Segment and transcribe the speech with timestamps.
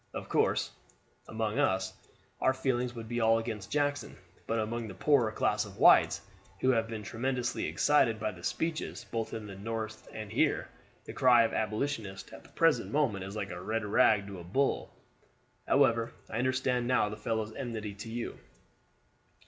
[0.15, 0.71] Of course
[1.27, 1.93] among us
[2.39, 6.21] our feelings would be all against Jackson; but among the poorer class of whites,
[6.59, 10.69] who have been tremendously excited by the speeches, both in the North and here,
[11.05, 14.43] the cry of Abolitionist at the present moment is like a red rag to a
[14.43, 14.91] bull.
[15.67, 18.39] However, I understand now the fellow's enmity to you.